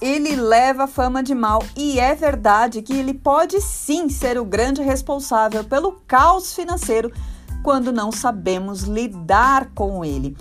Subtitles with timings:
[0.00, 4.82] ele leva fama de mal e é verdade que ele pode sim ser o grande
[4.82, 7.12] responsável pelo caos financeiro
[7.62, 10.36] quando não sabemos lidar com ele.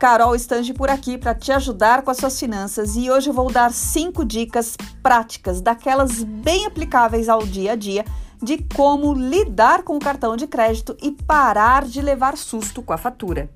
[0.00, 3.52] Carol Estange por aqui para te ajudar com as suas finanças e hoje eu vou
[3.52, 8.04] dar cinco dicas práticas, daquelas bem aplicáveis ao dia a dia,
[8.42, 12.98] de como lidar com o cartão de crédito e parar de levar susto com a
[12.98, 13.48] fatura.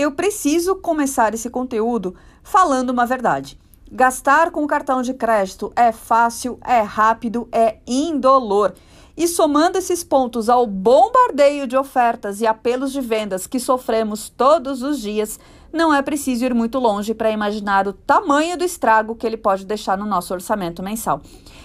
[0.00, 3.60] Eu preciso começar esse conteúdo falando uma verdade.
[3.92, 8.72] Gastar com cartão de crédito é fácil, é rápido, é indolor.
[9.14, 14.82] E somando esses pontos ao bombardeio de ofertas e apelos de vendas que sofremos todos
[14.82, 15.38] os dias,
[15.70, 19.66] não é preciso ir muito longe para imaginar o tamanho do estrago que ele pode
[19.66, 21.20] deixar no nosso orçamento mensal.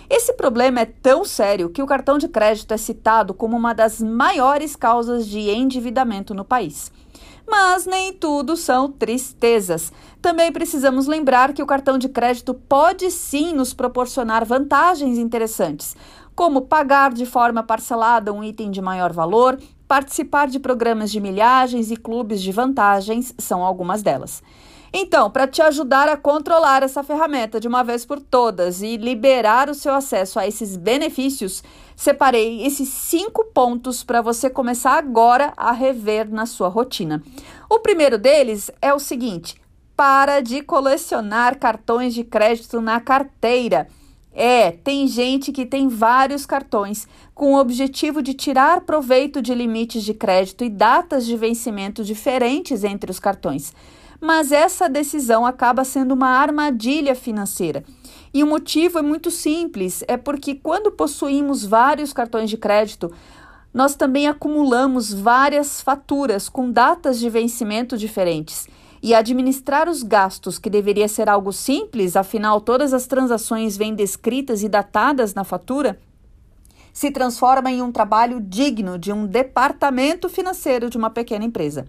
[0.09, 4.01] Esse problema é tão sério que o cartão de crédito é citado como uma das
[4.01, 6.91] maiores causas de endividamento no país.
[7.47, 9.91] Mas nem tudo são tristezas.
[10.21, 15.95] Também precisamos lembrar que o cartão de crédito pode sim nos proporcionar vantagens interessantes
[16.35, 19.57] como pagar de forma parcelada um item de maior valor,
[19.87, 24.43] participar de programas de milhagens e clubes de vantagens são algumas delas.
[24.91, 29.69] Então, para te ajudar a controlar essa ferramenta de uma vez por todas e liberar
[29.69, 31.63] o seu acesso a esses benefícios,
[31.95, 37.23] separei esses cinco pontos para você começar agora a rever na sua rotina.
[37.69, 39.55] O primeiro deles é o seguinte:
[39.95, 43.87] para de colecionar cartões de crédito na carteira.
[44.37, 50.03] É, tem gente que tem vários cartões com o objetivo de tirar proveito de limites
[50.03, 53.73] de crédito e datas de vencimento diferentes entre os cartões.
[54.19, 57.85] Mas essa decisão acaba sendo uma armadilha financeira.
[58.35, 63.09] E o motivo é muito simples: é porque quando possuímos vários cartões de crédito,
[63.73, 68.67] nós também acumulamos várias faturas com datas de vencimento diferentes.
[69.01, 74.63] E administrar os gastos, que deveria ser algo simples, afinal, todas as transações vêm descritas
[74.63, 75.97] e datadas na fatura,
[76.91, 81.87] se transforma em um trabalho digno de um departamento financeiro de uma pequena empresa.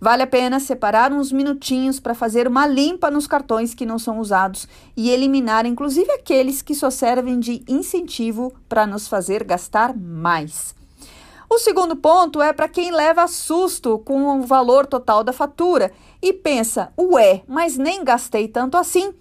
[0.00, 4.20] Vale a pena separar uns minutinhos para fazer uma limpa nos cartões que não são
[4.20, 10.74] usados e eliminar, inclusive, aqueles que só servem de incentivo para nos fazer gastar mais.
[11.50, 15.90] O segundo ponto é para quem leva susto com o valor total da fatura
[16.22, 19.14] e pensa, ué, mas nem gastei tanto assim.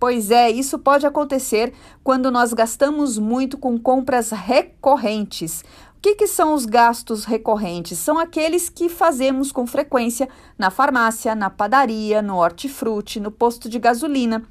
[0.00, 1.72] Pois é, isso pode acontecer
[2.02, 5.62] quando nós gastamos muito com compras recorrentes.
[6.04, 7.96] Que, que são os gastos recorrentes?
[7.98, 10.28] São aqueles que fazemos com frequência
[10.58, 14.42] na farmácia, na padaria, no hortifruti, no posto de gasolina.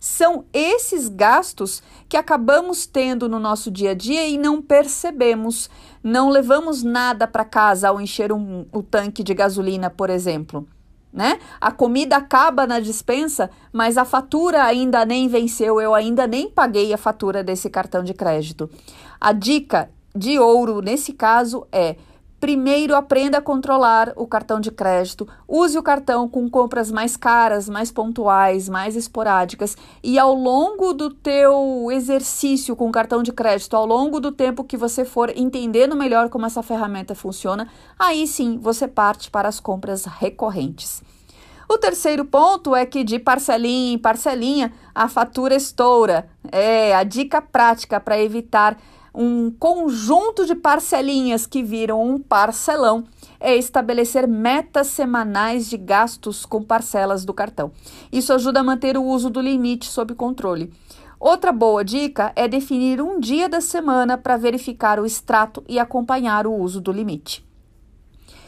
[0.00, 5.70] São esses gastos que acabamos tendo no nosso dia a dia e não percebemos.
[6.02, 10.66] Não levamos nada para casa ao encher um, o tanque de gasolina, por exemplo.
[11.12, 11.38] Né?
[11.60, 16.92] A comida acaba na dispensa, mas a fatura ainda nem venceu, eu ainda nem paguei
[16.92, 18.68] a fatura desse cartão de crédito.
[19.20, 21.96] A dica de ouro nesse caso é
[22.40, 25.28] Primeiro, aprenda a controlar o cartão de crédito.
[25.46, 29.76] Use o cartão com compras mais caras, mais pontuais, mais esporádicas.
[30.02, 34.64] E ao longo do teu exercício com o cartão de crédito, ao longo do tempo
[34.64, 37.68] que você for entendendo melhor como essa ferramenta funciona,
[37.98, 41.02] aí sim você parte para as compras recorrentes.
[41.68, 46.26] O terceiro ponto é que de parcelinha em parcelinha a fatura estoura.
[46.50, 48.78] É a dica prática para evitar
[49.14, 53.04] um conjunto de parcelinhas que viram um parcelão
[53.38, 57.72] é estabelecer metas semanais de gastos com parcelas do cartão.
[58.12, 60.72] Isso ajuda a manter o uso do limite sob controle.
[61.18, 66.46] Outra boa dica é definir um dia da semana para verificar o extrato e acompanhar
[66.46, 67.46] o uso do limite.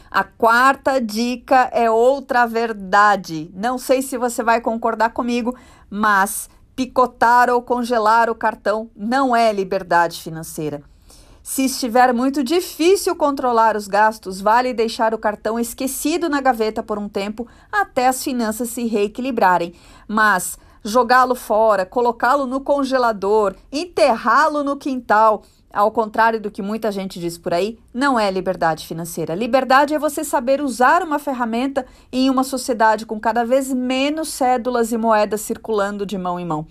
[0.09, 3.49] A quarta dica é outra verdade.
[3.53, 5.55] Não sei se você vai concordar comigo,
[5.89, 10.81] mas picotar ou congelar o cartão não é liberdade financeira.
[11.43, 16.97] Se estiver muito difícil controlar os gastos, vale deixar o cartão esquecido na gaveta por
[16.97, 19.73] um tempo até as finanças se reequilibrarem.
[20.07, 25.43] Mas jogá-lo fora, colocá-lo no congelador, enterrá-lo no quintal,
[25.73, 29.33] ao contrário do que muita gente diz por aí, não é liberdade financeira.
[29.33, 34.91] Liberdade é você saber usar uma ferramenta em uma sociedade com cada vez menos cédulas
[34.91, 36.67] e moedas circulando de mão em mão.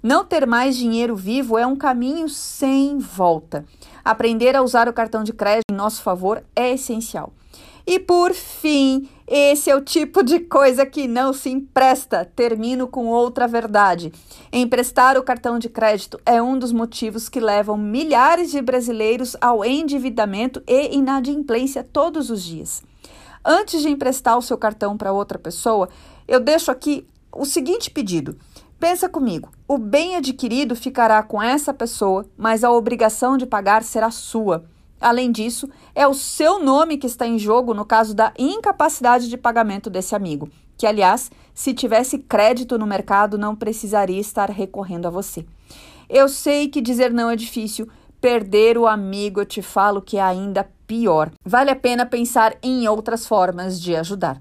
[0.00, 3.64] Não ter mais dinheiro vivo é um caminho sem volta.
[4.04, 7.32] Aprender a usar o cartão de crédito em nosso favor é essencial.
[7.86, 12.30] E por fim, esse é o tipo de coisa que não se empresta.
[12.36, 14.12] Termino com outra verdade.
[14.52, 19.64] Emprestar o cartão de crédito é um dos motivos que levam milhares de brasileiros ao
[19.64, 22.82] endividamento e inadimplência todos os dias.
[23.42, 25.88] Antes de emprestar o seu cartão para outra pessoa,
[26.28, 28.36] eu deixo aqui o seguinte pedido.
[28.78, 34.10] Pensa comigo, o bem adquirido ficará com essa pessoa, mas a obrigação de pagar será
[34.10, 34.64] sua.
[35.04, 39.36] Além disso, é o seu nome que está em jogo no caso da incapacidade de
[39.36, 40.48] pagamento desse amigo,
[40.78, 45.44] que, aliás, se tivesse crédito no mercado, não precisaria estar recorrendo a você.
[46.08, 47.86] Eu sei que dizer não é difícil,
[48.18, 51.30] perder o amigo, eu te falo que é ainda pior.
[51.44, 54.40] Vale a pena pensar em outras formas de ajudar.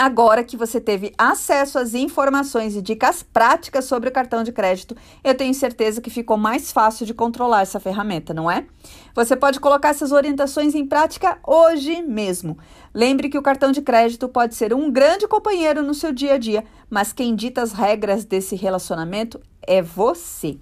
[0.00, 4.96] Agora que você teve acesso às informações e dicas práticas sobre o cartão de crédito,
[5.24, 8.64] eu tenho certeza que ficou mais fácil de controlar essa ferramenta, não é?
[9.12, 12.56] Você pode colocar essas orientações em prática hoje mesmo.
[12.94, 16.38] Lembre que o cartão de crédito pode ser um grande companheiro no seu dia a
[16.38, 20.58] dia, mas quem dita as regras desse relacionamento é você.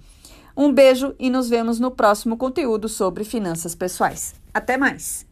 [0.55, 4.33] Um beijo e nos vemos no próximo conteúdo sobre finanças pessoais.
[4.51, 5.26] Até mais!